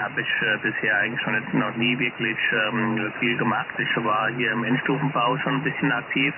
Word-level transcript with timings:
habe 0.00 0.20
ich 0.20 0.28
äh, 0.42 0.58
bisher 0.62 0.98
eigentlich 0.98 1.20
schon 1.20 1.34
jetzt 1.34 1.52
noch 1.52 1.76
nie 1.76 1.98
wirklich 1.98 2.38
ähm, 2.52 3.12
viel 3.20 3.36
gemacht. 3.36 3.68
Ich 3.78 4.04
war 4.04 4.28
hier 4.30 4.52
im 4.52 4.64
Endstufenbau 4.64 5.36
schon 5.38 5.56
ein 5.56 5.62
bisschen 5.62 5.92
aktiv 5.92 6.34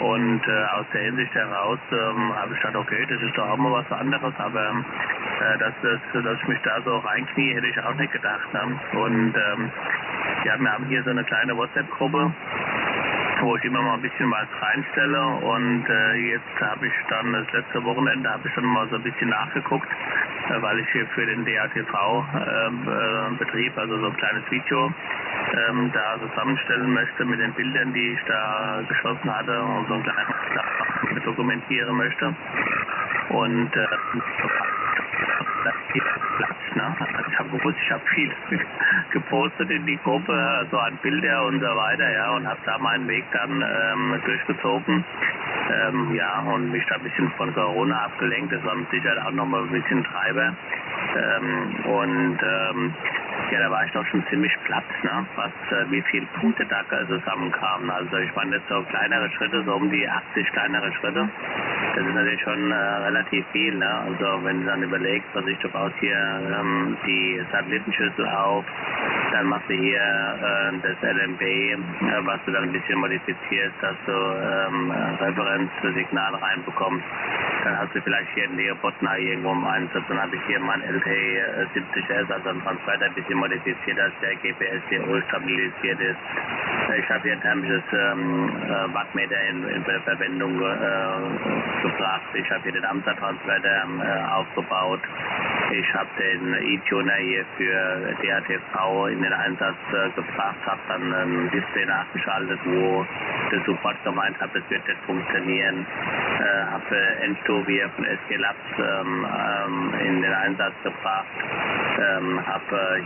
und 0.00 0.40
äh, 0.46 0.64
aus 0.78 0.86
der 0.94 1.02
Hinsicht 1.02 1.34
heraus 1.34 1.78
ähm, 1.90 2.32
habe 2.36 2.54
ich 2.54 2.60
gedacht, 2.60 2.76
okay, 2.76 3.04
das 3.08 3.20
ist 3.20 3.36
doch 3.36 3.48
auch 3.48 3.56
mal 3.56 3.72
was 3.72 3.90
anderes, 3.92 4.32
aber 4.38 4.70
äh, 4.70 5.58
dass, 5.58 5.74
das, 5.82 6.00
dass 6.22 6.38
ich 6.40 6.48
mich 6.48 6.60
da 6.62 6.80
so 6.84 6.98
reinknie, 6.98 7.54
hätte 7.54 7.66
ich 7.66 7.82
auch 7.82 7.94
nicht 7.94 8.12
gedacht. 8.12 8.52
Ne? 8.54 8.80
Und 8.92 9.34
ähm, 9.34 9.70
wir 10.44 10.52
haben 10.52 10.86
hier 10.86 11.02
so 11.02 11.10
eine 11.10 11.24
kleine 11.24 11.56
WhatsApp-Gruppe 11.56 12.32
wo 13.40 13.56
ich 13.56 13.64
immer 13.64 13.82
mal 13.82 13.94
ein 13.94 14.02
bisschen 14.02 14.30
was 14.30 14.48
reinstelle 14.60 15.26
und 15.26 15.86
äh, 15.88 16.14
jetzt 16.14 16.60
habe 16.60 16.86
ich 16.86 16.92
dann 17.08 17.32
das 17.32 17.46
letzte 17.52 17.84
Wochenende 17.84 18.28
habe 18.28 18.48
ich 18.48 18.54
dann 18.54 18.64
mal 18.64 18.88
so 18.88 18.96
ein 18.96 19.02
bisschen 19.02 19.28
nachgeguckt, 19.28 19.88
weil 20.60 20.78
ich 20.80 20.88
hier 20.92 21.06
für 21.08 21.26
den 21.26 21.44
DATV 21.44 22.24
ähm, 22.34 22.88
äh, 22.88 23.70
also 23.76 23.98
so 23.98 24.06
ein 24.06 24.16
kleines 24.16 24.50
Video 24.50 24.92
ähm, 25.68 25.90
da 25.92 26.18
zusammenstellen 26.20 26.92
möchte 26.92 27.24
mit 27.24 27.40
den 27.40 27.52
Bildern, 27.52 27.92
die 27.92 28.12
ich 28.12 28.20
da 28.26 28.82
geschossen 28.88 29.34
hatte 29.34 29.62
und 29.62 29.88
so 29.88 29.94
ein 29.94 30.02
kleines 30.02 31.24
dokumentieren 31.24 31.96
möchte. 31.96 32.34
Und 33.30 33.76
äh. 33.76 33.86
Ne? 36.74 36.96
Also 37.00 37.30
ich 37.30 37.38
habe 37.38 37.48
gewusst, 37.50 37.78
ich 37.82 37.90
habe 37.90 38.02
viel 38.14 38.30
gepostet 39.12 39.70
in 39.70 39.86
die 39.86 39.96
Gruppe, 40.04 40.32
so 40.70 40.76
also 40.76 40.78
an 40.78 40.98
Bilder 41.02 41.46
und 41.46 41.60
so 41.60 41.66
weiter, 41.66 42.10
ja, 42.10 42.30
und 42.30 42.46
habe 42.46 42.60
da 42.64 42.78
meinen 42.78 43.08
Weg 43.08 43.24
dann 43.32 43.62
ähm, 43.62 44.20
durchgezogen. 44.24 45.04
Ähm, 45.70 46.14
ja, 46.14 46.40
und 46.40 46.70
mich 46.70 46.84
da 46.88 46.96
ein 46.96 47.02
bisschen 47.02 47.30
von 47.36 47.52
Corona 47.54 48.04
abgelenkt. 48.04 48.52
Das 48.52 48.64
war 48.64 48.74
mit 48.74 48.90
Sicherheit 48.90 49.18
auch 49.26 49.32
nochmal 49.32 49.62
ein 49.62 49.70
bisschen 49.70 50.04
Treiber. 50.04 50.54
Ähm, 51.16 51.84
und 51.84 52.38
ähm, 52.42 52.94
ja, 53.50 53.60
da 53.60 53.70
war 53.70 53.84
ich 53.84 53.92
doch 53.92 54.04
schon 54.06 54.24
ziemlich 54.28 54.52
platt, 54.64 54.84
ne? 55.02 55.26
was, 55.36 55.52
äh, 55.70 55.90
wie 55.90 56.02
viele 56.02 56.26
Punkte 56.40 56.66
da 56.66 56.84
zusammenkamen. 57.06 57.90
Also 57.90 58.16
ich 58.18 58.34
meine, 58.34 58.56
jetzt 58.56 58.68
so 58.68 58.82
kleinere 58.82 59.30
Schritte, 59.32 59.62
so 59.64 59.74
um 59.74 59.90
die 59.90 60.08
80 60.08 60.52
kleinere 60.52 60.92
Schritte. 60.94 61.28
Das 61.94 62.06
ist 62.06 62.14
natürlich 62.14 62.42
schon 62.42 62.70
äh, 62.70 62.74
relativ 62.74 63.44
viel. 63.52 63.74
Ne? 63.74 63.90
Also 64.06 64.44
wenn 64.44 64.60
du 64.60 64.66
dann 64.66 64.82
überlegst, 64.82 65.28
was 65.32 65.46
ich, 65.46 65.58
du 65.58 65.68
baust 65.70 65.94
hier 66.00 66.16
ähm, 66.16 66.96
die 67.06 67.40
Satellitenschüssel 67.50 68.28
auf, 68.28 68.64
dann 69.32 69.46
machst 69.46 69.68
du 69.68 69.74
hier 69.74 70.00
äh, 70.00 70.72
das 70.82 70.96
LMB, 71.02 71.42
was 72.26 72.40
du 72.44 72.52
dann 72.52 72.64
ein 72.64 72.72
bisschen 72.72 72.98
modifizierst, 72.98 73.74
dass 73.80 73.96
du 74.06 74.12
ähm, 74.12 74.90
Referenzsignal 75.20 76.34
reinbekommst. 76.34 77.04
Dann 77.64 77.78
hast 77.78 77.94
du 77.94 78.00
vielleicht 78.02 78.28
hier 78.34 78.44
einen 78.44 78.56
Leopardner 78.56 79.18
irgendwo 79.18 79.52
im 79.52 79.64
Einsatz. 79.64 80.04
Dann 80.08 80.20
habe 80.20 80.36
ich 80.36 80.42
hier 80.46 80.60
mein 80.60 80.82
LT70S, 80.82 82.32
also 82.32 82.48
ein 82.48 82.62
Transporter, 82.62 83.06
ein 83.06 83.14
bisschen 83.14 83.37
modifiziert, 83.38 83.98
dass 83.98 84.12
der 84.20 84.34
GPS-DO 84.36 85.20
stabilisiert 85.28 86.00
ist. 86.00 86.18
Ich 86.98 87.08
habe 87.10 87.22
hier 87.22 87.32
ein 87.32 87.40
thermisches 87.42 87.82
ähm, 87.92 88.50
äh, 88.64 88.94
Wattmeter 88.94 89.40
in, 89.50 89.68
in 89.68 89.84
Verwendung 89.84 90.56
äh, 90.56 91.82
gebracht. 91.82 92.22
Ich 92.34 92.50
habe 92.50 92.62
hier 92.64 92.72
den 92.72 92.84
Amsa-Transporter 92.84 93.84
äh, 93.84 94.32
aufgebaut. 94.32 95.00
Ich 95.70 95.94
habe 95.94 96.08
den 96.18 96.54
E-Tuner 96.54 97.14
hier 97.16 97.44
für 97.56 98.16
DATV 98.22 99.06
in 99.08 99.22
den 99.22 99.32
Einsatz 99.32 99.76
äh, 99.92 100.10
gebracht, 100.16 100.56
habe 100.64 100.80
dann 100.88 101.12
ein 101.12 101.50
Display 101.50 101.84
nachgeschaltet, 101.84 102.58
wo 102.64 103.06
der 103.52 103.60
Support 103.64 104.02
gemeint 104.04 104.40
hat, 104.40 104.50
es 104.54 104.62
wird 104.70 104.86
nicht 104.88 105.00
funktionieren. 105.04 105.86
Äh, 106.40 106.64
habe 106.70 106.96
Ensto 107.22 107.64
hier 107.66 107.88
von 107.90 108.04
SG 108.04 108.36
Labs 108.36 108.58
ähm, 108.78 109.26
ähm, 109.26 109.94
in 110.06 110.22
den 110.22 110.32
Einsatz 110.32 110.74
gebracht. 110.82 111.26
Ähm, 111.98 112.46
habe 112.46 113.02